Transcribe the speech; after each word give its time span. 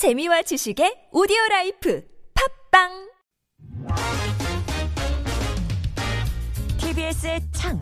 재미와 0.00 0.40
지식의 0.40 1.12
오디오 1.12 1.36
life 1.50 2.02
팟빵! 2.72 3.12
TBS의 6.80 7.40
창 7.52 7.78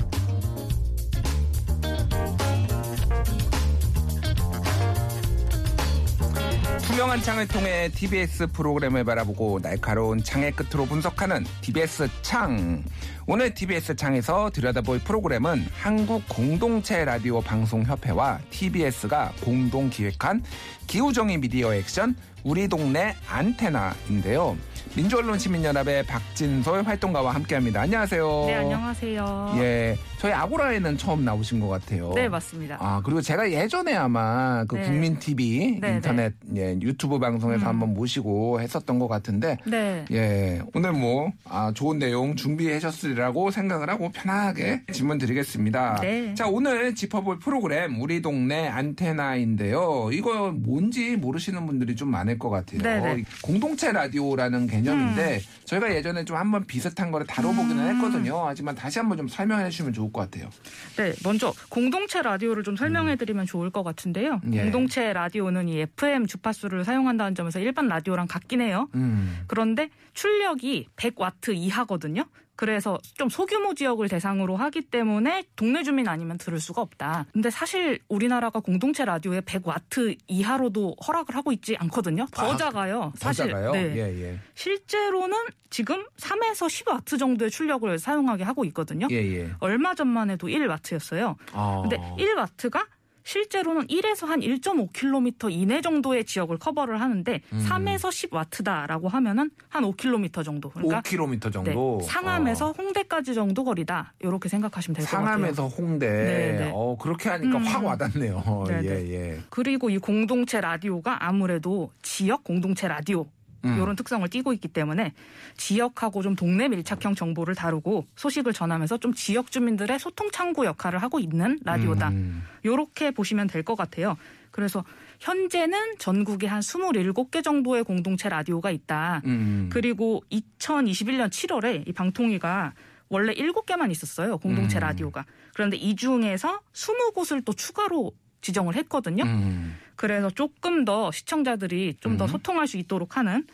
투명한 6.83 7.22
창을 7.22 7.46
통해 7.49 7.90
TBS 7.95 8.47
프로그램을 8.49 9.04
바라보고 9.04 9.61
날카로운 9.61 10.22
창의 10.22 10.53
끝으로 10.53 10.87
분석하는 10.87 11.44
TBS 11.61 12.08
창. 12.22 12.83
오늘 13.26 13.53
TBS 13.53 13.97
창에서 13.97 14.51
들여다볼 14.51 15.01
프로그램은 15.01 15.67
한국 15.72 16.23
공동체 16.29 17.05
라디오 17.05 17.41
방송 17.41 17.83
협회와 17.83 18.38
TBS가 18.51 19.33
공동 19.43 19.91
기획한 19.91 20.43
기후정의 20.87 21.38
미디어 21.38 21.75
액션 21.75 22.16
우리 22.45 22.69
동네 22.69 23.15
안테나인데요. 23.29 24.57
민주언론 24.97 25.38
시민연합의 25.38 26.06
박진솔 26.06 26.83
활동가와 26.83 27.34
함께합니다. 27.34 27.83
안녕하세요. 27.83 28.45
네, 28.46 28.55
안녕하세요. 28.55 29.55
예, 29.59 29.96
저희 30.19 30.33
아고라에는 30.33 30.96
처음 30.96 31.24
나오신 31.24 31.60
것 31.60 31.69
같아요. 31.69 32.12
네, 32.15 32.29
맞습니다. 32.29 32.79
아 32.80 33.01
그리고 33.05 33.20
제가 33.20 33.51
예전에 33.52 33.95
아마 33.95 34.65
그 34.65 34.74
네. 34.77 34.82
국민 34.82 35.19
TV 35.19 35.79
네, 35.80 35.95
인터넷 35.95 36.32
예, 36.56 36.77
유튜브 36.80 37.19
방송에서 37.19 37.65
음. 37.65 37.69
한번 37.69 37.95
모시고 37.95 38.60
했었던 38.60 38.98
것 38.98 39.06
같은데 39.06 39.59
네. 39.66 40.05
예 40.10 40.60
오늘 40.74 40.93
뭐 40.93 41.30
아, 41.45 41.70
좋은 41.73 41.98
내용 41.98 42.34
준비하셨으리라고 42.34 43.51
생각을 43.52 43.88
하고 43.91 44.10
편하게 44.10 44.82
질문 44.93 45.18
드리겠습니다. 45.18 45.98
네. 46.01 46.34
자 46.34 46.48
오늘 46.48 46.95
짚어볼 46.95 47.38
프로그램 47.38 48.01
우리 48.01 48.20
동네 48.20 48.66
안테나인데요. 48.68 50.10
이거 50.12 50.51
뭔지 50.51 51.16
모르시는 51.16 51.66
분들이 51.66 51.95
좀 51.95 52.10
많을 52.10 52.38
것 52.38 52.51
같아요. 52.51 52.80
네, 52.82 53.01
네. 53.01 53.23
공동체 53.43 53.93
라디오라는 53.93 54.66
개 54.66 54.77
념인데 54.82 55.41
저희가 55.64 55.95
예전에 55.95 56.24
좀 56.24 56.37
한번 56.37 56.65
비슷한 56.66 57.10
거를 57.10 57.26
다뤄보기는 57.26 57.79
음. 57.79 57.95
했거든요. 57.96 58.46
하지만 58.46 58.74
다시 58.74 58.98
한번 58.98 59.18
좀 59.18 59.29
설명해 59.29 59.70
주시면 59.70 59.93
좋을 59.93 60.12
것 60.12 60.23
같아요. 60.23 60.51
네, 60.96 61.12
먼저 61.24 61.52
공동체 61.68 62.23
라디오를 62.23 62.62
좀 62.62 62.76
설명해 62.76 63.16
드리면 63.16 63.46
좋을 63.46 63.70
것 63.70 63.82
같은데요. 63.82 64.40
예. 64.52 64.62
공동체 64.62 65.12
라디오는 65.12 65.68
이 65.68 65.80
FM 65.80 66.26
주파수를 66.26 66.84
사용한다는 66.84 67.34
점에서 67.34 67.58
일반 67.58 67.88
라디오랑 67.88 68.26
같긴 68.26 68.60
해요. 68.60 68.88
음. 68.94 69.44
그런데 69.46 69.90
출력이 70.14 70.88
100와트 70.96 71.54
이하거든요. 71.54 72.24
그래서 72.58 72.98
좀 73.14 73.28
소규모 73.28 73.72
지역을 73.72 74.08
대상으로 74.08 74.56
하기 74.56 74.90
때문에 74.90 75.44
동네 75.54 75.84
주민 75.84 76.08
아니면 76.08 76.38
들을 76.38 76.58
수가 76.58 76.82
없다. 76.82 77.26
근데 77.32 77.50
사실 77.50 78.00
우리나라가 78.08 78.58
공동체 78.58 79.04
라디오에 79.04 79.42
100와트 79.42 80.18
이하로도 80.26 80.96
허락을 81.06 81.36
하고 81.36 81.52
있지 81.52 81.76
않거든요. 81.78 82.26
더 82.32 82.50
아, 82.50 82.56
작아요. 82.56 83.12
더 83.20 83.28
사실. 83.28 83.46
작아요? 83.46 83.70
네. 83.70 83.94
예, 83.94 84.22
예. 84.22 84.40
실제로는 84.56 85.36
지금 85.70 86.04
3에서 86.16 86.66
10와트 86.66 87.16
정도의 87.16 87.52
출력을 87.52 87.96
사용하게 87.96 88.42
하고 88.42 88.64
있거든요. 88.64 89.06
예, 89.12 89.16
예. 89.16 89.50
얼마 89.60 89.94
전만 89.94 90.28
해도 90.30 90.48
1와트였어요. 90.48 91.36
아. 91.52 91.82
근데 91.82 91.96
1와트가 92.18 92.88
실제로는 93.24 93.86
1에서 93.88 94.27
한 94.27 94.41
1.5km 94.41 95.50
이내 95.52 95.80
정도의 95.80 96.24
지역을 96.24 96.58
커버를 96.58 97.00
하는데 97.00 97.41
음. 97.52 97.66
3에서 97.69 98.08
10와트다라고 98.08 99.08
하면은 99.08 99.50
한 99.69 99.84
5km 99.84 100.44
정도. 100.44 100.70
그러니까 100.70 101.00
5km 101.02 101.52
정도. 101.52 101.98
네, 102.00 102.06
상암에서 102.06 102.69
어. 102.69 102.72
홍대까지 102.72 103.34
정도 103.34 103.64
거리다. 103.64 104.14
이렇게 104.20 104.48
생각하시면 104.48 104.97
될 104.97 105.05
것 105.05 105.10
같아요. 105.10 105.27
상암에서 105.27 105.66
홍대. 105.69 106.08
네, 106.08 106.52
네. 106.58 106.72
어, 106.75 106.97
그렇게 106.98 107.28
하니까 107.28 107.58
음. 107.58 107.64
확 107.64 107.84
와닿네요. 107.84 108.64
네, 108.69 108.80
예, 108.84 108.88
네. 108.88 109.10
예. 109.12 109.41
그리고 109.50 109.91
이 109.91 109.98
공동체 109.98 110.60
라디오가 110.60 111.27
아무래도 111.27 111.91
지역 112.03 112.44
공동체 112.44 112.88
라디오 112.88 113.27
음. 113.64 113.76
이런 113.76 113.96
특성을 113.96 114.26
띠고 114.28 114.52
있기 114.54 114.68
때문에 114.68 115.12
지역하고 115.56 116.22
좀 116.22 116.36
동네 116.36 116.68
밀착형 116.68 117.14
정보를 117.14 117.54
다루고 117.54 118.06
소식을 118.16 118.52
전하면서 118.52 118.98
좀 118.98 119.12
지역 119.14 119.50
주민들의 119.50 119.98
소통 119.98 120.30
창구 120.30 120.64
역할을 120.64 121.00
하고 121.02 121.19
있는 121.19 121.58
라디오다. 121.64 122.08
음. 122.10 122.42
요렇게 122.64 123.10
보시면 123.12 123.47
될 123.48 123.62
것 123.62 123.74
같아요. 123.76 124.16
그래서 124.50 124.84
현재는 125.20 125.98
전국에 125.98 126.47
한 126.47 126.60
27개 126.60 127.42
정도의 127.42 127.84
공동체 127.84 128.28
라디오가 128.28 128.70
있다. 128.70 129.20
음. 129.26 129.68
그리고 129.70 130.22
2021년 130.30 131.28
7월에 131.28 131.86
이 131.88 131.92
방통위가 131.92 132.72
원래 133.08 133.34
7개만 133.34 133.91
있었어요. 133.91 134.38
공동체 134.38 134.78
음. 134.78 134.80
라디오가. 134.80 135.24
그런데 135.54 135.76
이 135.76 135.97
중에서 135.97 136.60
20곳을 136.72 137.44
또 137.44 137.52
추가로 137.52 138.12
지정을 138.41 138.74
했거든요. 138.76 139.24
음. 139.24 139.76
그래서 139.98 140.31
조금 140.31 140.84
더 140.84 141.10
시청자들이 141.10 141.97
좀더 141.98 142.26
음. 142.26 142.28
소통할 142.28 142.69
수 142.69 142.76
있도록 142.76 143.16
하는 143.16 143.44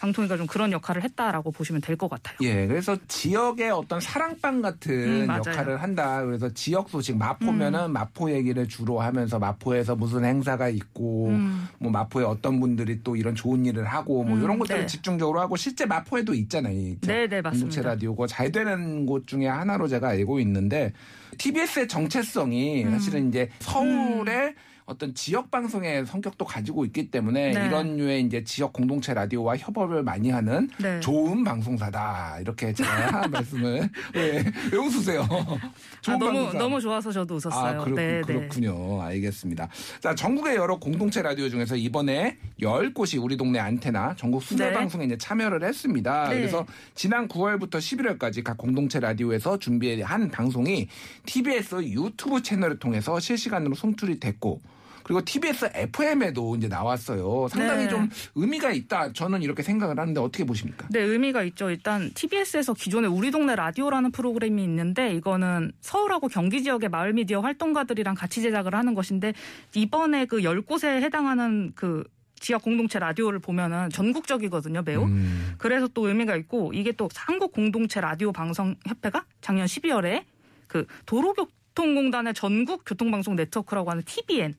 방통위가 0.00 0.36
좀 0.36 0.46
그런 0.46 0.70
역할을 0.70 1.02
했다라고 1.02 1.50
보시면 1.50 1.80
될 1.80 1.96
것 1.96 2.10
같아요. 2.10 2.36
예, 2.42 2.66
그래서 2.66 2.94
지역의 3.08 3.70
어떤 3.70 4.00
사랑방 4.00 4.60
같은 4.60 4.92
음. 4.92 5.28
역할을 5.28 5.80
한다. 5.82 6.22
그래서 6.22 6.52
지역 6.52 6.90
소식 6.90 7.16
마포면은 7.16 7.90
마포 7.92 8.30
얘기를 8.32 8.68
주로 8.68 9.00
하면서 9.00 9.38
마포에서 9.38 9.96
무슨 9.96 10.24
행사가 10.26 10.68
있고 10.68 11.28
음. 11.28 11.68
뭐 11.78 11.90
마포에 11.90 12.24
어떤 12.24 12.60
분들이 12.60 13.00
또 13.02 13.16
이런 13.16 13.34
좋은 13.34 13.64
일을 13.64 13.86
하고 13.86 14.24
뭐 14.24 14.36
음, 14.36 14.42
이런 14.42 14.58
것들을 14.58 14.80
네. 14.82 14.86
집중적으로 14.86 15.40
하고 15.40 15.56
실제 15.56 15.86
마포에도 15.86 16.34
있잖아요. 16.34 16.74
이 16.74 16.98
네, 17.00 17.26
네, 17.26 17.40
맞습니다. 17.40 17.80
라디오고 17.80 18.26
잘 18.26 18.52
되는 18.52 19.06
곳 19.06 19.26
중에 19.26 19.46
하나로 19.46 19.88
제가 19.88 20.08
알고 20.08 20.38
있는데 20.40 20.92
TBS의 21.38 21.88
정체성이 21.88 22.84
음. 22.84 22.90
사실은 22.90 23.28
이제 23.28 23.48
서울의 23.60 24.54
어떤 24.86 25.14
지역 25.14 25.50
방송의 25.50 26.04
성격도 26.04 26.44
가지고 26.44 26.84
있기 26.84 27.10
때문에 27.10 27.52
네. 27.52 27.66
이런 27.66 27.96
류의 27.96 28.22
이제 28.22 28.44
지역 28.44 28.74
공동체 28.74 29.14
라디오와 29.14 29.56
협업을 29.56 30.02
많이 30.02 30.28
하는 30.28 30.68
네. 30.78 31.00
좋은 31.00 31.42
방송사다 31.42 32.40
이렇게 32.40 32.74
제가 32.74 33.28
말씀을 33.32 33.88
예, 34.16 34.44
왜 34.72 34.78
웃으세요? 34.78 35.22
아, 35.22 35.70
좋은 36.02 36.18
너무 36.18 36.32
방송사. 36.32 36.58
너무 36.58 36.80
좋아서 36.82 37.10
저도 37.12 37.36
웃었어요. 37.36 37.80
아, 37.80 37.84
그렇, 37.84 37.94
네, 37.96 38.20
네. 38.20 38.20
그렇군요. 38.26 39.00
알겠습니다. 39.00 39.68
자, 40.00 40.14
전국의 40.14 40.56
여러 40.56 40.78
공동체 40.78 41.22
라디오 41.22 41.48
중에서 41.48 41.76
이번에 41.76 42.36
10곳이 42.60 43.22
우리 43.22 43.38
동네 43.38 43.60
안테나 43.60 44.16
전국 44.16 44.42
수대 44.42 44.66
네. 44.68 44.72
방송에 44.74 45.06
이제 45.06 45.16
참여를 45.16 45.64
했습니다. 45.64 46.28
네. 46.28 46.36
그래서 46.36 46.66
지난 46.94 47.26
9월부터 47.28 47.78
11월까지 47.78 48.44
각 48.44 48.58
공동체 48.58 49.00
라디오에서 49.00 49.58
준비한 49.58 50.30
방송이 50.30 50.88
TBS 51.24 51.84
유튜브 51.84 52.42
채널을 52.42 52.78
통해서 52.78 53.18
실시간으로 53.18 53.74
송출이 53.74 54.20
됐고 54.20 54.60
그리고 55.04 55.22
TBS 55.24 55.70
FM에도 55.74 56.56
이제 56.56 56.66
나왔어요. 56.66 57.46
상당히 57.48 57.84
네. 57.84 57.90
좀 57.90 58.10
의미가 58.34 58.72
있다. 58.72 59.12
저는 59.12 59.42
이렇게 59.42 59.62
생각을 59.62 59.98
하는데 60.00 60.18
어떻게 60.20 60.44
보십니까? 60.44 60.88
네, 60.90 61.00
의미가 61.00 61.44
있죠. 61.44 61.70
일단 61.70 62.10
TBS에서 62.14 62.74
기존에 62.74 63.06
우리 63.06 63.30
동네 63.30 63.54
라디오라는 63.54 64.10
프로그램이 64.10 64.64
있는데 64.64 65.14
이거는 65.14 65.72
서울하고 65.80 66.28
경기 66.28 66.62
지역의 66.62 66.88
마을 66.88 67.12
미디어 67.12 67.40
활동가들이랑 67.40 68.14
같이 68.14 68.42
제작을 68.42 68.74
하는 68.74 68.94
것인데 68.94 69.34
이번에 69.74 70.24
그 70.24 70.38
10곳에 70.38 71.02
해당하는 71.02 71.72
그 71.74 72.04
지역 72.40 72.62
공동체 72.62 72.98
라디오를 72.98 73.38
보면은 73.38 73.90
전국적이거든요, 73.90 74.82
매우. 74.82 75.04
음, 75.04 75.54
그래서 75.58 75.88
또 75.88 76.08
의미가 76.08 76.36
있고 76.36 76.72
이게 76.74 76.92
또 76.92 77.08
한국 77.14 77.52
공동체 77.52 78.00
라디오 78.00 78.32
방송 78.32 78.74
협회가 78.86 79.24
작년 79.40 79.66
12월에 79.66 80.24
그 80.66 80.86
도로교 81.06 81.48
통공단의 81.74 82.34
전국 82.34 82.84
교통방송 82.84 83.36
네트워크라고 83.36 83.90
하는 83.90 84.02
TBN 84.04 84.54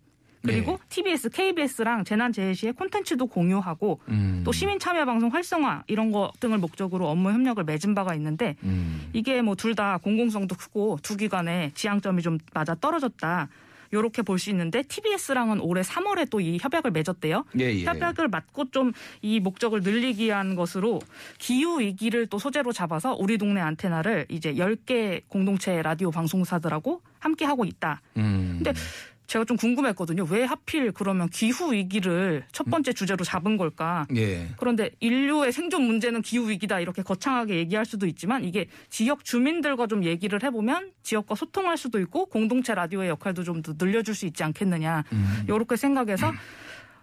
그리고 0.46 0.72
네. 0.74 0.78
TBS, 0.90 1.30
KBS랑 1.30 2.04
재난재해시의 2.06 2.74
콘텐츠도 2.74 3.28
공유하고 3.28 4.00
음, 4.10 4.42
또 4.46 4.52
시민 4.52 4.80
참여 4.80 5.06
방송 5.06 5.34
활성화 5.34 5.84
이런 5.88 6.12
것 6.12 6.32
등을 6.40 6.58
목적으로 6.58 7.08
업무 7.10 7.32
협력을 7.32 7.64
맺은 7.64 7.96
바가 7.96 8.16
있는데 8.16 8.56
음, 8.64 9.10
이게 9.14 9.42
뭐 9.42 9.56
둘 9.56 9.76
다 9.76 9.98
공공성도 9.98 10.56
크고 10.56 11.00
두 11.02 11.18
기관의 11.18 11.72
지향점이 11.74 12.22
좀 12.22 12.38
맞아 12.54 12.76
떨어졌다. 12.76 13.50
요렇게 13.94 14.24
볼 14.24 14.40
수 14.40 14.50
있는데 14.50 14.82
TBS랑은 14.84 15.62
올해 15.62 15.82
3월에 15.82 16.30
또 16.30 16.40
이 16.42 16.58
협약을 16.60 16.92
맺었대요. 16.92 17.46
예, 17.60 17.66
예. 17.74 17.84
협약을 17.86 18.28
맞고 18.30 18.72
좀 18.72 18.92
이 19.22 19.40
목적을 19.40 19.82
늘리기 19.82 20.26
위한 20.26 20.56
것으로 20.56 21.00
기후 21.38 21.80
위기를 21.80 22.28
또 22.28 22.38
소재로 22.40 22.74
잡아서 22.74 23.14
우리 23.18 23.38
동네 23.38 23.62
안테나를 23.62 24.26
이제 24.30 24.54
10개 24.56 25.22
공동체 25.28 25.82
라디오 25.82 26.10
방송사들하고 26.12 27.02
함께 27.20 27.46
하고 27.46 27.64
있다. 27.64 28.02
음. 28.18 28.56
근데 28.64 28.74
제가 29.28 29.46
좀 29.46 29.58
궁금했거든요. 29.58 30.26
왜 30.30 30.44
하필 30.44 30.92
그러면 30.92 31.30
기후 31.30 31.74
위기를 31.74 32.44
첫 32.52 32.66
번째 32.70 32.94
주제로 32.94 33.26
잡은 33.26 33.58
걸까? 33.58 34.06
예. 34.16 34.48
그런데 34.58 34.92
인류의 35.00 35.52
생존 35.52 35.84
문제는 35.84 36.22
기후 36.22 36.50
위기다 36.50 36.80
이렇게 36.80 37.02
거창하게 37.02 37.56
얘기할 37.58 37.86
수도 37.86 38.06
있지만 38.06 38.44
이게 38.44 38.68
지역 38.90 39.26
주민들과 39.26 39.88
좀 39.88 40.04
얘기를 40.04 40.42
해보면 40.44 40.92
지역과 41.04 41.36
소통할 41.36 41.78
수도 41.78 42.00
있고 42.00 42.28
공동체 42.28 42.76
라디오의 42.76 43.10
역할도 43.10 43.44
좀 43.44 43.56
더 43.66 43.74
늘려줄 43.78 44.14
수 44.14 44.26
있지 44.26 44.44
않겠느냐 44.44 45.06
음. 45.14 45.44
이렇게 45.48 45.76
생각해서 45.78 46.34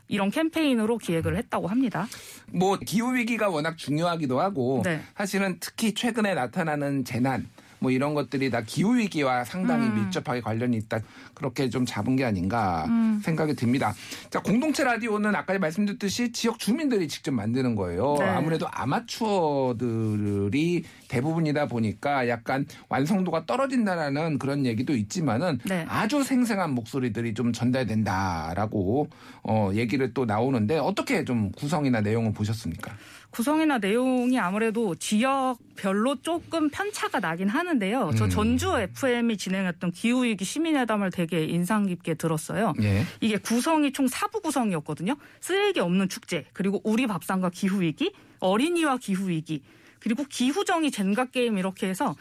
이런 0.07 0.31
캠페인으로 0.31 0.99
기획을 0.99 1.37
했다고 1.39 1.67
합니다. 1.67 2.07
뭐 2.49 2.77
기후 2.79 3.15
위기가 3.15 3.49
워낙 3.49 3.79
중요하기도 3.79 4.39
하고 4.39 4.83
네. 4.85 5.01
사실은 5.17 5.57
특히 5.59 5.95
최근에 5.95 6.35
나타나는 6.35 7.05
재난 7.05 7.49
뭐 7.83 7.91
이런 7.91 8.15
것들이 8.15 8.49
다 8.49 8.63
기후 8.65 8.97
위기와 8.97 9.45
상당히 9.45 9.89
음. 9.89 9.97
밀접하게 9.97 10.41
관련이 10.41 10.77
있다. 10.77 11.01
그렇게 11.35 11.69
좀 11.69 11.85
잡은 11.85 12.15
게 12.15 12.25
아닌가 12.25 12.85
음. 12.87 13.21
생각이 13.23 13.55
듭니다. 13.55 13.93
자, 14.31 14.41
공동체 14.41 14.85
라디오는 14.85 15.35
아까 15.35 15.59
말씀드렸듯이 15.59 16.31
지역 16.31 16.61
주민들이 16.61 17.09
직접 17.09 17.33
만드는 17.33 17.75
거예요. 17.75 18.15
네. 18.19 18.25
아무래도 18.25 18.69
아마추어들이 18.71 20.85
대부분이다 21.09 21.67
보니까 21.67 22.29
약간 22.29 22.65
완성도가 22.89 23.47
떨어진다라는 23.47 24.39
그런 24.39 24.65
얘기도 24.65 24.95
있지만은 24.95 25.59
네. 25.65 25.85
아주 25.89 26.23
생생한 26.23 26.73
목소리들이 26.75 27.35
좀 27.35 27.53
전달된다라고 27.53 29.09
어 29.43 29.71
얘기를 29.75 30.15
또 30.15 30.25
나오는데 30.25 30.79
어떻게 30.79 31.25
좀 31.25 31.51
구성이나 31.51 32.01
내용을 32.01 32.33
보셨습니까? 32.33 32.93
구성이나 33.33 33.79
내용이 33.79 34.39
아무래도 34.39 34.95
지역별로 34.95 36.21
조금 36.21 36.69
편차가 36.69 37.19
나긴 37.19 37.49
하는 37.49 37.72
데요. 37.79 38.11
저 38.17 38.25
음. 38.25 38.31
전주 38.31 38.77
FM이 38.77 39.37
진행했던 39.37 39.93
기후위기 39.93 40.45
시민회담을 40.45 41.11
되게 41.11 41.45
인상 41.45 41.87
깊게 41.87 42.15
들었어요. 42.15 42.75
예. 42.83 43.05
이게 43.21 43.37
구성이 43.37 43.93
총 43.93 44.07
4부 44.07 44.43
구성이었거든요. 44.43 45.17
쓰레기 45.41 45.81
없는 45.81 46.09
축제, 46.09 46.45
그리고 46.53 46.81
우리 46.85 47.07
밥상과 47.07 47.51
기후위기, 47.51 48.13
어린이와 48.41 48.99
기후위기, 48.99 49.63
그리고 50.01 50.25
기후정의 50.29 50.91
젠가 50.91 51.27
게임 51.27 51.59
이렇게 51.59 51.89
해서 51.89 52.17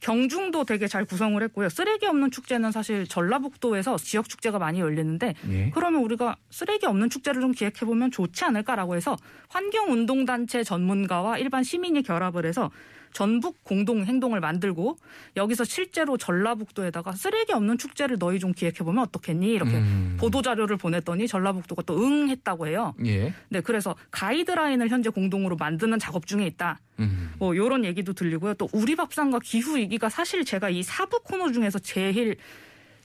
경중도 0.00 0.64
되게 0.64 0.86
잘 0.86 1.04
구성을 1.04 1.42
했고요. 1.42 1.68
쓰레기 1.68 2.06
없는 2.06 2.30
축제는 2.30 2.70
사실 2.70 3.06
전라북도에서 3.06 3.96
지역 3.98 4.28
축제가 4.28 4.58
많이 4.58 4.80
열리는데 4.80 5.34
예. 5.50 5.70
그러면 5.74 6.02
우리가 6.02 6.36
쓰레기 6.50 6.86
없는 6.86 7.10
축제를 7.10 7.40
좀 7.40 7.52
기획해 7.52 7.84
보면 7.84 8.10
좋지 8.10 8.44
않을까라고 8.44 8.94
해서 8.94 9.16
환경 9.48 9.90
운동 9.92 10.24
단체 10.24 10.62
전문가와 10.62 11.38
일반 11.38 11.64
시민이 11.64 12.02
결합을 12.02 12.46
해서 12.46 12.70
전북 13.12 13.62
공동 13.64 14.04
행동을 14.04 14.40
만들고 14.40 14.96
여기서 15.36 15.64
실제로 15.64 16.16
전라북도에다가 16.16 17.12
쓰레기 17.12 17.52
없는 17.52 17.78
축제를 17.78 18.18
너희 18.18 18.38
좀 18.38 18.52
기획해 18.52 18.78
보면 18.78 19.04
어떻겠니 19.04 19.48
이렇게 19.48 19.76
음. 19.76 20.16
보도 20.18 20.42
자료를 20.42 20.76
보냈더니 20.76 21.28
전라북도가 21.28 21.82
또 21.82 22.02
응했다고 22.02 22.66
해요. 22.68 22.94
예. 23.06 23.32
네, 23.48 23.60
그래서 23.60 23.94
가이드라인을 24.10 24.88
현재 24.88 25.10
공동으로 25.10 25.56
만드는 25.56 25.98
작업 25.98 26.26
중에 26.26 26.46
있다. 26.46 26.78
음. 27.00 27.32
뭐 27.38 27.56
요런 27.56 27.84
얘기도 27.84 28.12
들리고요. 28.12 28.54
또 28.54 28.68
우리 28.72 28.96
밥상과 28.96 29.40
기후 29.42 29.76
위기가 29.76 30.08
사실 30.08 30.44
제가 30.44 30.70
이 30.70 30.82
사부 30.82 31.20
코너 31.22 31.52
중에서 31.52 31.78
제일 31.78 32.36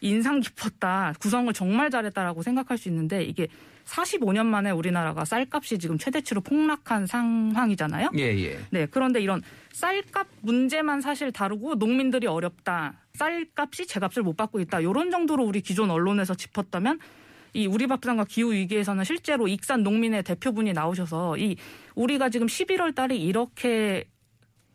인상 0.03 0.41
깊었다. 0.41 1.13
구성을 1.19 1.51
정말 1.53 1.89
잘했다라고 1.89 2.43
생각할 2.43 2.77
수 2.77 2.89
있는데 2.89 3.23
이게 3.23 3.47
45년 3.85 4.45
만에 4.45 4.69
우리나라가 4.71 5.25
쌀값이 5.25 5.79
지금 5.79 5.97
최대치로 5.97 6.41
폭락한 6.41 7.07
상황이잖아요. 7.07 8.11
예, 8.17 8.37
예. 8.43 8.59
네, 8.69 8.85
그런데 8.85 9.21
이런 9.21 9.41
쌀값 9.71 10.27
문제만 10.41 11.01
사실 11.01 11.31
다루고 11.31 11.75
농민들이 11.75 12.27
어렵다. 12.27 12.95
쌀값이 13.13 13.87
제값을 13.87 14.23
못 14.23 14.35
받고 14.35 14.59
있다. 14.59 14.81
이런 14.81 15.09
정도로 15.09 15.45
우리 15.45 15.61
기존 15.61 15.89
언론에서 15.89 16.35
짚었다면 16.35 16.99
이 17.53 17.67
우리 17.67 17.87
밥상과 17.87 18.25
기후 18.25 18.51
위기에서는 18.51 19.03
실제로 19.03 19.47
익산 19.47 19.83
농민의 19.83 20.23
대표분이 20.23 20.73
나오셔서 20.73 21.37
이 21.37 21.55
우리가 21.95 22.29
지금 22.29 22.47
11월 22.47 22.95
달에 22.95 23.15
이렇게 23.15 24.05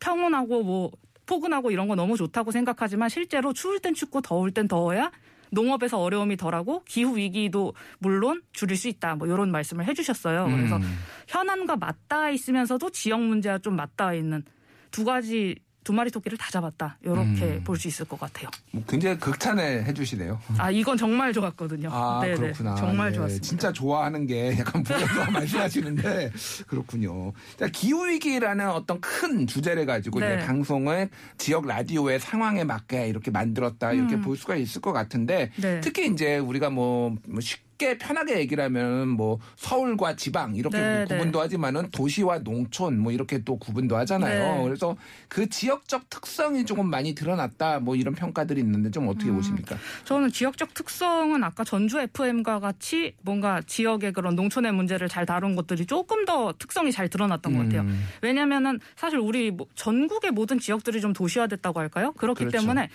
평온하고 0.01 0.63
뭐 0.63 0.91
포근하고 1.29 1.71
이런 1.71 1.87
거 1.87 1.95
너무 1.95 2.17
좋다고 2.17 2.51
생각하지만 2.51 3.09
실제로 3.09 3.53
추울 3.53 3.79
땐 3.79 3.95
춥고 3.95 4.23
더울 4.23 4.51
땐 4.51 4.67
더워야 4.67 5.13
농업에서 5.51 5.99
어려움이 5.99 6.37
덜하고 6.37 6.83
기후 6.85 7.17
위기도 7.17 7.75
물론 7.99 8.43
줄일 8.53 8.77
수 8.77 8.89
있다. 8.89 9.15
뭐 9.15 9.27
이런 9.27 9.51
말씀을 9.51 9.87
해주셨어요. 9.87 10.47
그래서 10.47 10.77
음. 10.77 10.99
현안과 11.29 11.77
맞닿아 11.77 12.31
있으면서도 12.31 12.91
지역 12.91 13.21
문제와 13.23 13.59
좀 13.59 13.77
맞닿아 13.77 14.15
있는 14.15 14.43
두 14.91 15.05
가지 15.05 15.57
두 15.89 15.95
마리 15.95 16.11
토끼를 16.11 16.37
다 16.37 16.51
잡았다. 16.51 16.99
이렇게 17.01 17.45
음. 17.45 17.63
볼수 17.65 17.89
있을 17.89 18.05
것 18.05 18.21
같아요. 18.21 18.51
뭐 18.73 18.85
굉장히 18.87 19.19
극찬을 19.19 19.87
해주시네요. 19.87 20.39
아 20.59 20.71
이건 20.71 20.99
정말 20.99 21.33
좋았거든요. 21.33 21.89
아, 21.91 22.21
네네. 22.23 22.37
그렇구나. 22.37 22.75
정말 22.75 23.09
예, 23.09 23.15
좋았습니다. 23.15 23.47
진짜 23.47 23.73
좋아하는 23.73 24.27
게 24.27 24.59
약간 24.59 24.83
부여서 24.83 25.31
말씀하시는데 25.33 26.31
그렇군요. 26.67 27.33
자, 27.59 27.69
기후 27.69 28.07
위기라는 28.07 28.69
어떤 28.69 29.01
큰 29.01 29.47
주제를 29.47 29.87
가지고 29.87 30.21
네. 30.21 30.35
이제 30.35 30.45
방송을 30.47 31.09
지역 31.39 31.67
라디오의 31.67 32.21
상황에 32.21 32.65
맞게 32.65 33.09
이렇게 33.09 33.31
만들었다 33.31 33.93
이렇게 33.93 34.17
음. 34.17 34.21
볼 34.21 34.37
수가 34.37 34.57
있을 34.57 34.83
것 34.83 34.93
같은데 34.93 35.53
네. 35.57 35.81
특히 35.81 36.07
이제 36.13 36.37
우리가 36.37 36.69
뭐, 36.69 37.17
뭐 37.27 37.41
쉽게 37.41 37.68
편하게 37.79 38.39
얘기를 38.39 38.63
하면 38.65 39.09
뭐 39.09 39.39
서울과 39.57 40.17
지방 40.17 40.57
이렇게 40.57 40.79
네, 40.79 41.05
구분도 41.09 41.41
하지만은 41.41 41.91
도시와 41.91 42.41
농촌 42.41 42.99
뭐 42.99 43.13
이렇게 43.13 43.39
또 43.45 43.57
구분도 43.57 43.97
하잖아요. 43.99 44.57
네. 44.57 44.65
그래서 44.65 44.97
그 45.29 45.49
지역적 45.49 46.11
특성이 46.11 46.67
조금 46.67 46.91
많이 46.91 47.15
드러났다 47.15 47.79
뭐 47.79 47.95
이런 47.95 48.15
평가들이 48.15 48.61
있는데 48.61 48.91
좀 48.91 49.07
어떻게 49.09 49.31
음. 49.31 49.37
보십니까? 49.37 49.77
저는 50.05 50.33
지역적 50.33 50.75
특성은 50.75 51.45
아까 51.45 51.63
전주 51.63 52.01
FM과 52.01 52.59
같이 52.59 53.15
뭔가 53.23 53.63
지역의 53.65 54.13
그런 54.13 54.35
농촌의 54.35 54.73
문제를 54.73 55.09
잘 55.09 55.25
다룬 55.25 55.55
것들이 55.55 55.87
조금 55.87 56.25
더 56.25 56.53
특성이 56.59 56.91
잘 56.91 57.09
드러났던 57.09 57.53
것 57.53 57.63
같아요. 57.65 57.83
음. 57.83 58.07
왜냐하면은 58.23 58.81
사실 58.97 59.19
우리 59.19 59.51
뭐 59.53 59.67
전국의 59.77 60.33
모든 60.33 60.59
지역들이 60.59 61.01
좀 61.01 61.13
도시화됐다고 61.13 61.79
할까요? 61.79 62.13
그렇기 62.17 62.45
그렇죠. 62.45 62.59
때문에 62.59 62.89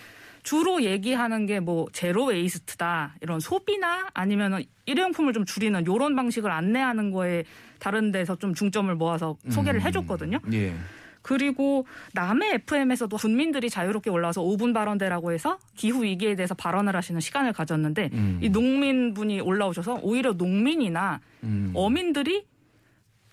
주로 0.44 0.82
얘기하는 0.82 1.46
게 1.46 1.64
뭐 1.64 1.86
제로 1.92 2.26
웨이스트다 2.26 3.14
이런 3.22 3.40
소비나 3.40 4.08
아니면은 4.12 4.62
일회용품을 4.86 5.32
좀 5.32 5.44
줄이는 5.46 5.82
이런 5.82 6.14
방식을 6.14 6.50
안내하는 6.50 7.10
거에 7.10 7.44
다른 7.78 8.12
데서 8.12 8.36
좀 8.36 8.54
중점을 8.54 8.94
모아서 8.94 9.36
소개를 9.48 9.80
음. 9.80 9.86
해줬거든요. 9.86 10.40
예. 10.52 10.74
그리고 11.22 11.86
남해 12.12 12.54
FM에서도 12.54 13.16
군민들이 13.16 13.70
자유롭게 13.70 14.10
올라와서 14.10 14.42
5분 14.42 14.74
발언대라고 14.74 15.32
해서 15.32 15.58
기후 15.74 16.04
위기에 16.04 16.34
대해서 16.36 16.54
발언을 16.54 16.94
하시는 16.94 17.18
시간을 17.18 17.54
가졌는데 17.54 18.10
음. 18.12 18.40
이 18.42 18.50
농민분이 18.50 19.40
올라오셔서 19.40 20.00
오히려 20.02 20.32
농민이나 20.34 21.20
음. 21.44 21.72
어민들이 21.74 22.44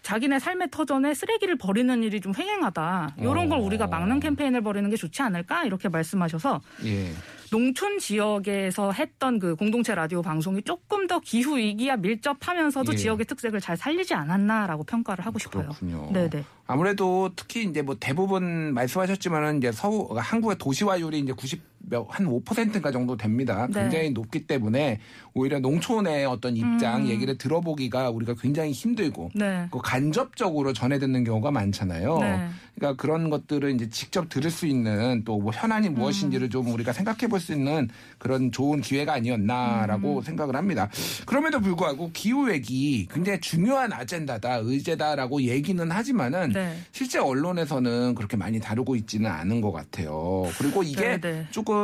자기네 0.02 0.40
삶의 0.40 0.70
터전에 0.72 1.14
쓰레기를 1.14 1.58
버리는 1.58 2.04
일이 2.04 2.20
좀 2.22 2.34
횡행하다. 2.36 3.16
이런 3.20 3.50
걸 3.50 3.60
어. 3.60 3.62
우리가 3.62 3.88
막는 3.88 4.20
캠페인을 4.20 4.62
벌이는 4.62 4.90
게 4.90 4.96
좋지 4.96 5.22
않을까 5.22 5.66
이렇게 5.66 5.90
말씀하셔서 5.90 6.62
예. 6.86 7.12
농촌 7.52 8.00
지역에서 8.00 8.94
했던 8.94 9.38
그 9.38 9.56
공동체 9.56 9.94
라디오 9.94 10.22
방송이 10.22 10.64
조금 10.64 11.06
더 11.06 11.20
기후 11.20 11.58
위기와 11.58 11.98
밀접하면서도 11.98 12.94
예. 12.94 12.98
지역의 12.98 13.26
특색을 13.26 13.60
잘 13.60 13.78
살리지 13.78 14.14
않았나라고 14.14 14.86
평가를 14.86 15.26
하고 15.26 15.38
싶어요. 15.38 15.64
그렇군요. 15.64 16.10
네네. 16.14 16.46
아무래도 16.66 17.30
특히 17.36 17.64
이제 17.64 17.82
뭐 17.82 17.96
대부분 18.00 18.74
말씀하셨지만은 18.74 19.58
이제 19.58 19.72
서울 19.72 20.18
한국의 20.18 20.58
도시화율이 20.58 21.20
이제 21.20 21.34
90 21.34 21.71
한 22.10 22.26
5%인가 22.26 22.92
정도 22.92 23.18
됩니다. 23.18 23.68
네. 23.70 23.82
굉장히 23.82 24.10
높기 24.12 24.48
때문에 24.48 25.00
오히려 25.34 25.60
농촌의 25.60 26.26
어떤 26.26 26.56
입장 26.56 27.02
음. 27.02 27.08
얘기를 27.08 27.38
들어보기가 27.38 28.10
우리가 28.10 28.36
굉장히 28.40 28.72
힘들고 28.72 29.32
네. 29.36 29.68
그 29.72 29.80
간접적으로 29.80 30.74
전해 30.74 31.00
듣는 31.00 31.24
경우가 31.24 31.52
많잖아요. 31.52 32.20
네. 32.20 32.48
그러니까 32.76 33.00
그런 33.02 33.30
것들을 33.30 33.70
이제 33.76 33.90
직접 33.90 34.30
들을 34.30 34.50
수 34.50 34.66
있는 34.66 35.24
또 35.26 35.42
뭐 35.42 35.52
현안이 35.52 35.90
무엇인지를 35.90 36.50
좀 36.52 36.68
우리가 36.68 36.94
생각해 36.94 37.28
볼 37.28 37.40
수 37.42 37.54
있는 37.54 37.90
그런 38.20 38.52
좋은 38.52 38.82
기회가 38.82 39.14
아니었나라고 39.14 40.18
음. 40.18 40.22
생각을 40.22 40.56
합니다. 40.56 40.88
그럼에도 41.26 41.60
불구하고 41.60 42.12
기후위기 42.14 43.08
굉장히 43.12 43.40
중요한 43.42 43.92
아젠다다, 43.92 44.58
의제다라고 44.58 45.42
얘기는 45.42 45.90
하지만은 45.92 46.52
네. 46.54 46.78
실제 46.92 47.18
언론에서는 47.18 48.14
그렇게 48.14 48.38
많이 48.38 48.60
다루고 48.60 48.96
있지는 48.96 49.32
않은 49.32 49.62
것 49.62 49.72
같아요. 49.72 50.44
그리고 50.60 50.84
이게 50.84 51.18
네, 51.18 51.20
네. 51.20 51.48
조금 51.50 51.81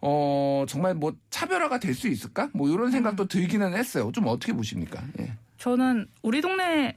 어 0.00 0.64
정말 0.68 0.94
뭐 0.94 1.12
차별화가 1.30 1.78
될 1.80 1.94
수 1.94 2.08
있을까? 2.08 2.50
뭐 2.52 2.68
이런 2.68 2.90
생각도 2.90 3.24
음. 3.24 3.28
들기는 3.28 3.74
했어요. 3.74 4.10
좀 4.12 4.26
어떻게 4.26 4.52
보십니까? 4.52 5.02
예. 5.20 5.32
저는 5.58 6.06
우리 6.22 6.40
동네 6.42 6.96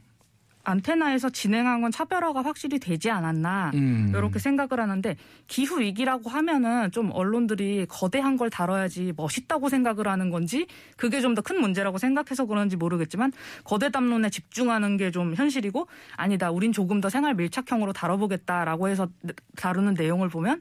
안테나에서 0.62 1.30
진행한 1.30 1.80
건 1.80 1.90
차별화가 1.90 2.42
확실히 2.42 2.78
되지 2.78 3.10
않았나 3.10 3.70
음. 3.74 4.12
이렇게 4.14 4.38
생각을 4.38 4.78
하는데 4.78 5.16
기후 5.46 5.80
위기라고 5.80 6.28
하면은 6.28 6.90
좀 6.90 7.10
언론들이 7.12 7.86
거대한 7.88 8.36
걸 8.36 8.50
다뤄야지 8.50 9.14
멋있다고 9.16 9.70
생각을 9.70 10.06
하는 10.06 10.28
건지 10.30 10.66
그게 10.98 11.22
좀 11.22 11.34
더 11.34 11.40
큰 11.40 11.62
문제라고 11.62 11.96
생각해서 11.96 12.44
그런지 12.44 12.76
모르겠지만 12.76 13.32
거대 13.64 13.90
담론에 13.90 14.28
집중하는 14.28 14.98
게 14.98 15.10
좀 15.10 15.34
현실이고 15.34 15.88
아니다 16.16 16.50
우린 16.50 16.72
조금 16.72 17.00
더 17.00 17.08
생활 17.08 17.34
밀착형으로 17.34 17.94
다뤄보겠다라고 17.94 18.88
해서 18.88 19.08
다루는 19.56 19.94
내용을 19.94 20.28
보면 20.28 20.60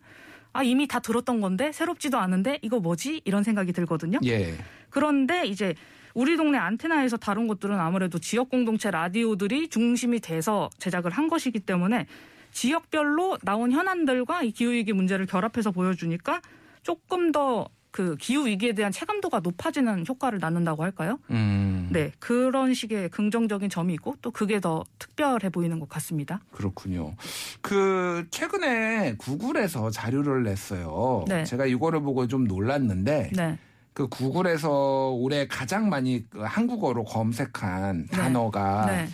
아 0.54 0.64
이미 0.64 0.88
다 0.88 1.00
들었던 1.00 1.42
건데 1.42 1.72
새롭지도 1.72 2.18
않은데 2.18 2.60
이거 2.62 2.80
뭐지 2.80 3.22
이런 3.26 3.44
생각이 3.44 3.72
들거든요. 3.74 4.20
예. 4.26 4.56
그런데 4.90 5.46
이제 5.46 5.76
우리 6.14 6.38
동네 6.38 6.58
안테나에서 6.58 7.18
다룬 7.18 7.48
것들은 7.48 7.80
아무래도 7.80 8.18
지역 8.20 8.50
공동체 8.50 8.90
라디오들이 8.90 9.70
중심이 9.70 10.20
돼서 10.20 10.70
제작을 10.80 11.12
한 11.12 11.28
것이기 11.28 11.60
때문에 11.60 12.08
지역별로 12.52 13.38
나온 13.44 13.72
현안들과 13.72 14.44
이 14.44 14.52
기후위기 14.52 14.94
문제를 14.94 15.28
결합해서 15.28 15.72
보여주니까 15.72 16.42
조금 16.82 17.32
더 17.32 17.70
그 17.92 18.16
기후 18.18 18.46
위기에 18.46 18.74
대한 18.74 18.92
체감도가 18.92 19.40
높아지는 19.40 20.06
효과를 20.08 20.40
낳는다고 20.40 20.84
할까요? 20.84 21.20
음. 21.32 21.90
네, 21.92 22.12
그런 22.20 22.74
식의 22.74 23.10
긍정적인 23.10 23.70
점이 23.70 23.94
있고 23.96 24.16
또 24.22 24.32
그게 24.32 24.60
더 24.60 24.84
특별해 25.00 25.50
보이는 25.50 25.80
것 25.80 25.90
같습니다. 25.90 26.40
그렇군요. 26.52 27.16
그 27.62 28.28
최근에 28.30 29.16
구글에서 29.18 29.90
자료를 29.90 30.44
냈어요. 30.44 31.26
네. 31.28 31.44
제가 31.46 31.66
이거를 31.66 32.02
보고 32.02 32.28
좀 32.28 32.46
놀랐는데 32.46 33.32
네, 33.36 33.58
그 33.94 34.08
구글에서 34.08 35.12
올해 35.12 35.48
가장 35.48 35.90
많이 35.90 36.30
그 36.30 36.42
한국어로 36.42 37.06
검색한 37.06 38.08
네. 38.12 38.18
단어가 38.18 38.86
네, 38.86 39.08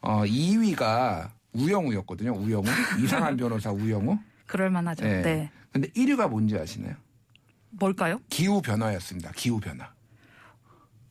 어 0.00 0.22
2위가 0.24 1.28
우영우였거든요. 1.54 2.32
우영우 2.34 2.64
이상한 3.02 3.36
변호사 3.36 3.72
우영우. 3.72 4.16
그럴 4.46 4.70
만하죠. 4.70 5.04
네. 5.04 5.22
네. 5.22 5.50
근데 5.72 5.88
1위가 5.88 6.28
뭔지 6.28 6.56
아시나요? 6.56 6.94
뭘까요? 7.72 8.20
기후 8.30 8.62
변화였습니다. 8.62 9.32
기후 9.34 9.60
변화. 9.60 9.90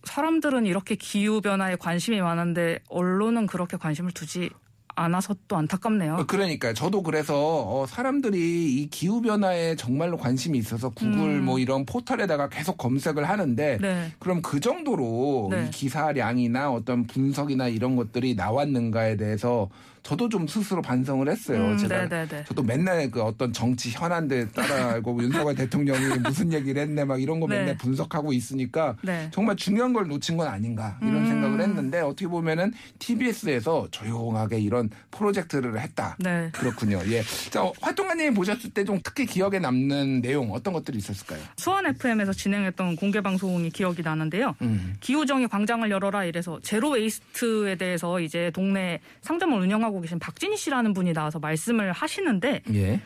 사람들은 0.03 0.65
이렇게 0.65 0.95
기후 0.95 1.41
변화에 1.41 1.75
관심이 1.75 2.21
많은데 2.21 2.79
언론은 2.89 3.47
그렇게 3.47 3.77
관심을 3.77 4.11
두지 4.11 4.49
않아서 4.95 5.36
또 5.48 5.57
안타깝네요. 5.57 6.25
그러니까 6.27 6.74
저도 6.74 7.03
그래서 7.03 7.36
어, 7.36 7.86
사람들이 7.88 8.81
이 8.81 8.89
기후 8.89 9.21
변화에 9.21 9.75
정말로 9.75 10.17
관심이 10.17 10.57
있어서 10.57 10.89
구글 10.89 11.39
음. 11.39 11.45
뭐 11.45 11.60
이런 11.60 11.86
포털에다가 11.86 12.50
계속 12.50 12.77
검색을 12.77 13.27
하는데 13.27 13.77
네. 13.81 14.12
그럼 14.19 14.41
그 14.41 14.60
정도로 14.60 15.50
네. 15.51 15.65
이 15.67 15.71
기사량이나 15.71 16.71
어떤 16.71 17.07
분석이나 17.07 17.67
이런 17.67 17.95
것들이 17.95 18.36
나왔는가에 18.36 19.17
대해서 19.17 19.69
저도 20.03 20.29
좀 20.29 20.48
스스로 20.48 20.81
반성을 20.81 21.27
했어요. 21.29 21.60
음, 21.60 21.77
제가 21.77 22.07
네네네. 22.07 22.45
저도 22.45 22.63
맨날 22.63 23.12
그 23.12 23.21
어떤 23.21 23.53
정치 23.53 23.91
현안들 23.91 24.51
따라알고 24.51 25.21
윤석열 25.21 25.55
대통령이 25.55 26.19
무슨 26.19 26.51
얘기를 26.51 26.81
했네 26.81 27.05
막 27.05 27.21
이런 27.21 27.39
거 27.39 27.48
네. 27.48 27.60
맨날 27.60 27.77
분석하고 27.77 28.33
있으니까 28.33 28.95
네. 29.03 29.29
정말 29.31 29.55
중요한 29.55 29.93
걸 29.93 30.07
놓친 30.07 30.38
건 30.38 30.48
아닌가 30.48 30.98
이런 31.01 31.17
음. 31.17 31.27
생각을 31.27 31.62
했는데 31.62 32.00
어떻게 32.00 32.27
보면은 32.27 32.74
TBS에서 33.00 33.88
조용하게 33.91 34.60
이런 34.60 34.80
프로젝트를 35.11 35.79
했다. 35.79 36.15
네. 36.19 36.50
그렇군요. 36.53 37.00
예. 37.07 37.21
자, 37.50 37.63
어, 37.63 37.73
활동가님 37.81 38.33
보셨을 38.33 38.69
때 38.71 38.81
좀 38.81 39.00
특히 39.03 39.25
기억에 39.27 39.59
남는 39.59 40.21
내용 40.21 40.51
어떤 40.53 40.73
것들이 40.73 40.97
있었을까요? 40.97 41.39
수원 41.57 41.85
FM에서 41.85 42.33
진행했던 42.33 42.95
공개 42.95 43.21
방송이 43.21 43.69
기억이 43.69 44.01
나는데요. 44.01 44.55
음. 44.63 44.95
기후정의 45.00 45.47
광장을 45.50 45.89
열어라 45.89 46.25
이래서 46.25 46.59
zero 46.63 46.89
waste에 46.91 47.75
대해서 47.75 48.19
이제 48.19 48.50
동네 48.55 49.00
상점을 49.21 49.59
운영하고 49.59 50.01
계신 50.01 50.17
박진희 50.17 50.57
씨라는 50.57 50.93
분이 50.93 51.13
나와서 51.13 51.38
말씀을 51.39 51.91
하시는데 51.91 52.63
예. 52.73 53.00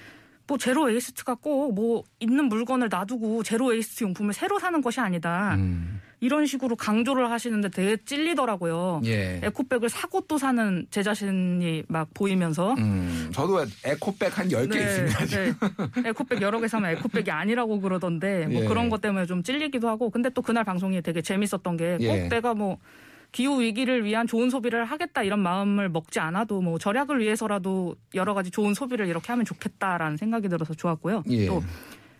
뭐 0.47 0.57
zero 0.57 0.83
waste가 0.83 1.35
꼭 1.35 1.73
뭐 1.75 2.03
있는 2.19 2.45
물건을 2.45 2.89
놔두고 2.89 3.43
zero 3.43 3.67
waste 3.67 4.03
용품을 4.03 4.33
새로 4.33 4.59
사는 4.59 4.81
것이 4.81 4.99
아니다. 4.99 5.55
음. 5.55 5.99
이런 6.21 6.45
식으로 6.45 6.75
강조를 6.75 7.29
하시는데 7.29 7.69
되게 7.69 7.97
찔리더라고요. 8.03 9.01
예. 9.05 9.41
에코백을 9.43 9.89
사고 9.89 10.21
또 10.21 10.37
사는 10.37 10.85
제 10.89 11.03
자신이 11.03 11.83
막 11.87 12.07
보이면서 12.13 12.73
음. 12.77 13.29
저도 13.33 13.65
에코백 13.83 14.37
한 14.39 14.47
10개 14.47 14.75
있습니다. 14.75 15.25
지금. 15.25 15.55
네. 16.03 16.09
에코백 16.09 16.41
여러 16.41 16.59
개 16.61 16.67
사면 16.67 16.91
에코백이 16.91 17.29
아니라고 17.31 17.81
그러던데 17.81 18.47
뭐 18.47 18.63
예. 18.63 18.67
그런 18.67 18.89
것 18.89 19.01
때문에 19.01 19.25
좀 19.25 19.43
찔리기도 19.43 19.89
하고 19.89 20.09
근데 20.09 20.29
또 20.29 20.41
그날 20.41 20.63
방송이 20.63 21.01
되게 21.01 21.21
재밌었던 21.21 21.77
게꼭 21.77 22.01
예. 22.01 22.29
내가 22.29 22.53
뭐 22.53 22.77
기후 23.35 23.59
위기를 23.59 24.05
위한 24.05 24.27
좋은 24.27 24.49
소비를 24.49 24.85
하겠다 24.85 25.21
이런 25.21 25.41
마음을 25.41 25.89
먹지 25.89 26.21
않아도 26.21 26.61
뭐 26.61 26.77
절약을 26.77 27.19
위해서라도 27.19 27.97
여러 28.13 28.33
가지 28.33 28.49
좋은 28.49 28.73
소비를 28.73 29.07
이렇게 29.07 29.27
하면 29.33 29.43
좋겠다라는 29.43 30.15
생각이 30.15 30.47
들어서 30.47 30.73
좋았고요. 30.73 31.23
예. 31.31 31.45
또 31.45 31.61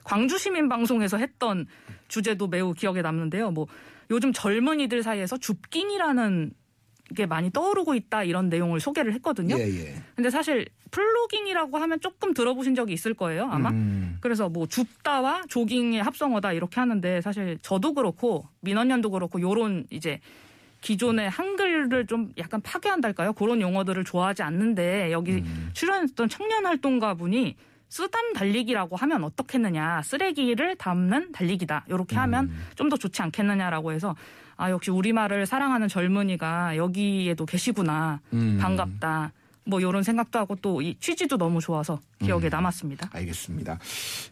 광주 0.04 0.38
시민 0.38 0.68
방송에서 0.68 1.16
했던 1.18 1.68
주제도 2.10 2.48
매우 2.48 2.74
기억에 2.74 3.02
남는데요. 3.02 3.52
뭐 3.52 3.66
요즘 4.10 4.34
젊은이들 4.34 5.04
사이에서 5.04 5.38
줍깅이라는 5.38 6.52
게 7.16 7.26
많이 7.26 7.50
떠오르고 7.50 7.96
있다 7.96 8.26
이런 8.26 8.50
내용을 8.50 8.82
소개를 8.82 9.14
했거든요. 9.14 9.58
예, 9.58 9.70
예. 9.70 9.96
근데 10.16 10.30
사실 10.30 10.68
플로깅이라고 10.92 11.78
하면 11.78 12.02
조금 12.02 12.34
들어보신 12.34 12.76
적이 12.76 12.92
있을 12.92 13.14
거예요, 13.14 13.46
아마. 13.46 13.70
음. 13.70 14.18
그래서 14.20 14.50
뭐 14.50 14.68
줍다와 14.68 15.44
조깅의 15.48 16.04
합성어다 16.04 16.52
이렇게 16.52 16.82
하는데 16.82 17.22
사실 17.22 17.58
저도 17.62 17.94
그렇고 17.94 18.50
민원연도 18.60 19.12
그렇고 19.12 19.40
요런 19.40 19.86
이제 19.92 20.20
기존의 20.82 21.30
한글을 21.30 22.06
좀 22.08 22.32
약간 22.38 22.62
파괴한달까요? 22.62 23.34
그런 23.34 23.62
용어들을 23.62 24.04
좋아하지 24.04 24.44
않는데 24.44 25.12
여기 25.12 25.34
음. 25.34 25.70
출연했던 25.74 26.30
청년 26.30 26.66
활동가 26.66 27.14
분이 27.16 27.56
쓰담 27.90 28.34
달리기라고 28.34 28.96
하면 28.96 29.24
어떻겠느냐 29.24 30.02
쓰레기를 30.04 30.76
담는 30.76 31.32
달리기다 31.32 31.86
이렇게 31.88 32.16
하면 32.18 32.46
음. 32.46 32.68
좀더 32.76 32.98
좋지 32.98 33.22
않겠느냐라고 33.22 33.92
해서 33.92 34.16
아 34.58 34.70
역시 34.70 34.92
우리말을 34.92 35.46
사랑하는 35.46 35.88
젊은이가 35.88 36.78
여기에도 36.78 37.46
계시구나 37.46 38.22
음. 38.34 38.58
반갑다 38.62 39.32
뭐 39.66 39.80
이런 39.80 40.04
생각도 40.04 40.38
하고 40.40 40.56
또 40.56 40.76
이 40.82 40.96
취지도 41.00 41.38
너무 41.38 41.60
좋아서 41.62 42.00
기억에 42.22 42.46
음. 42.46 42.50
남았습니다. 42.52 43.10
알겠습니다. 43.14 43.80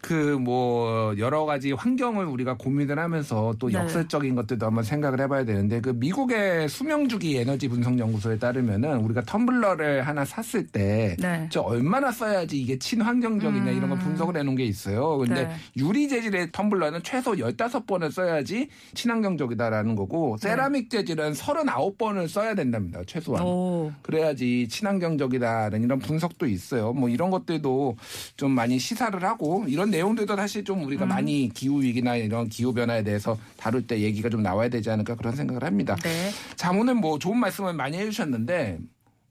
그 0.00 0.38
뭐 0.38 1.14
여러 1.18 1.44
가지 1.44 1.72
환경을 1.72 2.26
우리가 2.26 2.56
고민을 2.56 2.98
하면서 2.98 3.54
또 3.58 3.68
네. 3.68 3.74
역설적인 3.78 4.34
것들도 4.34 4.66
한번 4.66 4.84
생각을 4.84 5.20
해봐야 5.20 5.44
되는데 5.44 5.80
그 5.80 5.90
미국의 5.90 6.68
수명주기 6.68 7.36
에너지 7.38 7.68
분석 7.68 7.98
연구소에 7.98 8.38
따르면은 8.38 8.98
우리가 8.98 9.22
텀블러를 9.22 10.02
하나 10.02 10.24
샀을 10.24 10.66
때 10.66 11.16
네. 11.18 11.46
저 11.50 11.60
얼마나 11.60 12.10
써야지 12.12 12.60
이게 12.60 12.78
친환경적이냐 12.78 13.70
이런 13.70 13.88
걸 13.88 13.98
음. 13.98 14.04
분석을 14.04 14.36
해놓은 14.36 14.56
게 14.56 14.64
있어요. 14.64 15.18
근데 15.18 15.46
네. 15.46 15.54
유리 15.76 16.08
재질의 16.08 16.48
텀블러는 16.48 17.02
최소 17.04 17.32
15번을 17.32 18.10
써야지 18.10 18.68
친환경적이다라는 18.94 19.94
거고 19.96 20.36
네. 20.40 20.48
세라믹 20.48 20.90
재질은 20.90 21.32
39번을 21.32 22.28
써야 22.28 22.54
된답니다. 22.54 23.00
최소한. 23.06 23.44
오. 23.44 23.92
그래야지 24.02 24.68
친환경적 24.68 25.23
이다는 25.32 25.84
이런 25.84 25.98
분석도 26.00 26.46
있어요. 26.46 26.92
뭐 26.92 27.08
이런 27.08 27.30
것들도 27.30 27.96
좀 28.36 28.50
많이 28.50 28.78
시사를 28.78 29.22
하고 29.24 29.64
이런 29.68 29.90
내용들도 29.90 30.36
사실 30.36 30.64
좀 30.64 30.84
우리가 30.84 31.06
음. 31.06 31.08
많이 31.08 31.50
기후 31.54 31.80
위기나 31.80 32.16
이런 32.16 32.48
기후 32.48 32.74
변화에 32.74 33.02
대해서 33.04 33.38
다룰 33.56 33.86
때 33.86 34.00
얘기가 34.00 34.28
좀 34.28 34.42
나와야 34.42 34.68
되지 34.68 34.90
않을까 34.90 35.14
그런 35.14 35.34
생각을 35.36 35.64
합니다. 35.64 35.96
네. 36.02 36.30
자 36.56 36.70
오늘 36.72 36.94
뭐 36.94 37.18
좋은 37.18 37.38
말씀을 37.38 37.72
많이 37.72 37.96
해주셨는데 37.96 38.80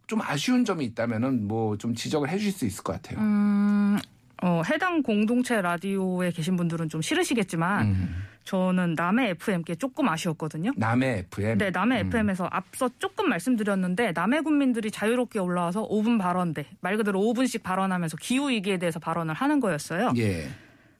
좀 0.07 0.21
아쉬운 0.21 0.65
점이 0.65 0.85
있다면은 0.85 1.47
뭐 1.47 1.75
좀 1.77 1.95
지적을 1.95 2.29
해주실 2.29 2.51
수 2.51 2.65
있을 2.65 2.83
것 2.83 2.93
같아요. 2.93 3.19
음, 3.19 3.97
어, 4.45 4.61
해당 4.69 5.01
공동체 5.01 5.61
라디오에 5.61 6.31
계신 6.31 6.57
분들은 6.57 6.89
좀 6.89 7.01
싫으시겠지만 7.01 7.85
음. 7.85 8.23
저는 8.43 8.95
남의 8.95 9.29
FM께 9.29 9.75
조금 9.75 10.09
아쉬웠거든요. 10.09 10.73
남의 10.75 11.19
FM. 11.31 11.57
네, 11.59 11.71
남의 11.71 12.01
음. 12.01 12.07
FM에서 12.07 12.49
앞서 12.51 12.89
조금 12.99 13.29
말씀드렸는데 13.29 14.11
남의 14.11 14.41
국민들이 14.41 14.91
자유롭게 14.91 15.39
올라와서 15.39 15.87
5분 15.87 16.19
발언대 16.19 16.65
말 16.81 16.97
그대로 16.97 17.21
5분씩 17.21 17.63
발언하면서 17.63 18.17
기후 18.17 18.49
위기에 18.49 18.77
대해서 18.77 18.99
발언을 18.99 19.33
하는 19.33 19.61
거였어요. 19.61 20.11
예. 20.17 20.49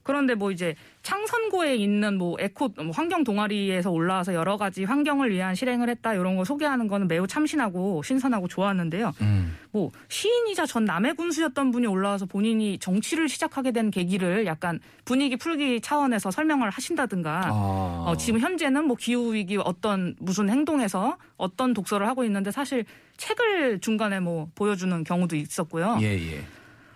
그런데 0.03 0.36
뭐 0.36 0.51
이제 0.51 0.75
창선고에 1.01 1.75
있는 1.75 2.17
뭐 2.17 2.36
에코 2.39 2.69
뭐 2.77 2.91
환경 2.91 3.24
동아리에서 3.24 3.91
올라와서 3.91 4.33
여러 4.33 4.57
가지 4.57 4.83
환경을 4.83 5.31
위한 5.31 5.55
실행을 5.55 5.89
했다 5.89 6.13
이런 6.13 6.36
거 6.36 6.45
소개하는 6.45 6.88
거는 6.88 7.07
매우 7.07 7.27
참신하고 7.27 8.03
신선하고 8.03 8.48
좋았는데요. 8.48 9.13
음. 9.22 9.57
뭐 9.72 9.91
시인이자 10.07 10.65
전 10.65 10.86
남해 10.86 11.13
군수였던 11.13 11.72
분이 11.72 11.88
올라와서 11.88 12.25
본인이 12.25 12.77
정치를 12.77 13.27
시작하게 13.27 13.72
된 13.72 13.91
계기를 13.91 14.45
약간 14.45 14.79
분위기 15.03 15.36
풀기 15.36 15.81
차원에서 15.81 16.31
설명을 16.31 16.69
하신다든가 16.69 17.48
아. 17.48 18.03
어, 18.07 18.15
지금 18.17 18.39
현재는 18.39 18.86
뭐 18.86 18.95
기후 18.95 19.33
위기 19.33 19.57
어떤 19.57 20.15
무슨 20.19 20.50
행동에서 20.50 21.17
어떤 21.38 21.74
독서를 21.74 22.07
하고 22.07 22.24
있는데 22.24 22.51
사실 22.51 22.86
책을 23.17 23.79
중간에 23.79 24.19
뭐 24.19 24.50
보여주는 24.55 25.03
경우도 25.03 25.36
있었고요. 25.36 25.98
예 26.01 26.17
예. 26.17 26.43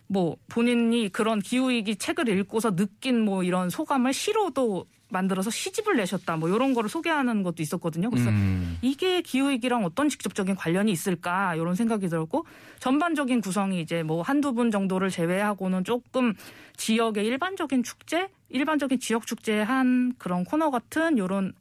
뭐 0.08 0.38
본인이 0.48 1.10
그런 1.10 1.40
기후 1.40 1.70
위기 1.70 1.96
책을 1.96 2.30
읽고서 2.30 2.76
느낀 2.76 3.22
뭐 3.22 3.44
이런 3.44 3.70
소감을 3.70 4.14
시로도 4.14 4.86
만들어서 5.10 5.50
시집을 5.50 5.96
내셨다 5.98 6.36
뭐 6.36 6.50
이런 6.50 6.74
거를 6.74 6.90
소개하는 6.90 7.44
것도 7.44 7.64
있었거든요. 7.64 8.10
그래서 8.10 8.30
음. 8.30 8.78
이게 8.82 9.22
기후 9.22 9.50
위기랑 9.50 9.86
어떤 9.86 10.10
직접적인 10.10 10.56
관련이 10.56 10.92
있을까 10.92 11.56
이런 11.56 11.76
생각이 11.76 12.08
들었고 12.10 12.46
전반적인 12.80 13.42
구성이 13.42 13.82
이제 13.82 14.04
뭐 14.04 14.22
한두 14.22 14.54
분 14.54 14.72
정도를 14.72 15.10
제외하고는 15.10 15.84
조금 15.84 16.34
지역의 16.76 17.26
일반적인 17.26 17.84
축제, 17.84 18.28
일반적인 18.50 19.00
지역 19.00 19.26
축제의 19.26 19.64
한 19.64 20.14
그런 20.18 20.44
코너 20.44 20.72
같은 20.72 21.18
이런 21.18 21.54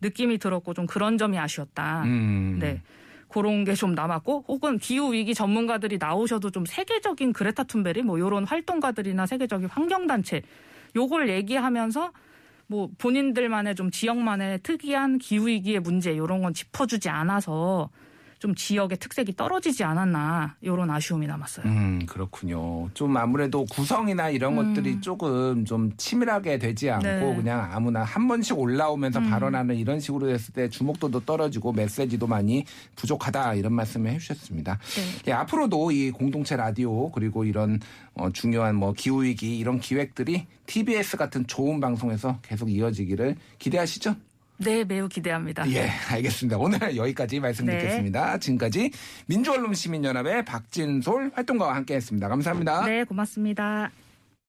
느낌이 0.00 0.38
들었고 0.38 0.74
좀 0.74 0.86
그런 0.86 1.18
점이 1.18 1.38
아쉬웠다. 1.38 2.02
음. 2.04 2.58
네. 2.60 2.82
그런 3.28 3.64
게 3.64 3.74
좀 3.74 3.94
남았고 3.94 4.44
혹은 4.48 4.78
기후 4.78 5.12
위기 5.12 5.34
전문가들이 5.34 5.98
나오셔도 5.98 6.50
좀 6.50 6.64
세계적인 6.66 7.32
그레타 7.32 7.64
툰베리 7.64 8.02
뭐 8.02 8.18
이런 8.18 8.44
활동가들이나 8.44 9.26
세계적인 9.26 9.68
환경 9.68 10.06
단체 10.06 10.42
요걸 10.96 11.28
얘기하면서 11.28 12.12
뭐 12.66 12.90
본인들만의 12.98 13.74
좀 13.76 13.90
지역만의 13.90 14.60
특이한 14.62 15.18
기후 15.18 15.46
위기의 15.48 15.80
문제 15.80 16.12
이런 16.12 16.42
건 16.42 16.52
짚어주지 16.52 17.08
않아서 17.08 17.88
좀 18.38 18.54
지역의 18.54 18.98
특색이 18.98 19.34
떨어지지 19.36 19.82
않았나 19.82 20.56
이런 20.60 20.90
아쉬움이 20.90 21.26
남았어요. 21.26 21.66
음, 21.66 22.06
그렇군요. 22.06 22.88
좀 22.94 23.16
아무래도 23.16 23.64
구성이나 23.64 24.30
이런 24.30 24.54
것들이 24.54 25.00
조금 25.00 25.64
좀 25.64 25.92
치밀하게 25.96 26.58
되지 26.58 26.90
않고 26.90 27.08
음. 27.08 27.30
네. 27.30 27.36
그냥 27.36 27.68
아무나 27.72 28.04
한 28.04 28.28
번씩 28.28 28.58
올라오면서 28.58 29.20
발언하는 29.20 29.76
이런 29.76 29.98
식으로 29.98 30.28
됐을 30.28 30.54
때 30.54 30.68
주목도도 30.68 31.20
떨어지고 31.20 31.72
메시지도 31.72 32.26
많이 32.26 32.64
부족하다 32.94 33.54
이런 33.54 33.72
말씀을 33.72 34.12
해주셨습니다. 34.12 34.78
네. 34.78 35.02
예, 35.28 35.32
앞으로도 35.32 35.90
이 35.90 36.10
공동체 36.10 36.56
라디오 36.56 37.10
그리고 37.10 37.44
이런 37.44 37.80
어, 38.14 38.30
중요한 38.30 38.76
뭐 38.76 38.92
기후 38.92 39.24
위기 39.24 39.58
이런 39.58 39.80
기획들이 39.80 40.46
TBS 40.66 41.16
같은 41.16 41.46
좋은 41.46 41.80
방송에서 41.80 42.38
계속 42.42 42.70
이어지기를 42.70 43.36
기대하시죠? 43.58 44.14
네, 44.58 44.84
매우 44.84 45.08
기대합니다. 45.08 45.70
예, 45.70 45.88
알겠습니다. 46.10 46.58
오늘 46.58 46.96
여기까지 46.96 47.40
말씀 47.40 47.64
네. 47.66 47.78
지금까지 48.38 48.90
민주언론 49.26 49.74
시민연합의 49.74 50.44
박진솔 50.44 51.32
활동가와 51.34 51.76
함께했습니다. 51.76 52.28
감사합니다. 52.28 52.84
네, 52.84 53.04
고맙습니다. 53.04 53.90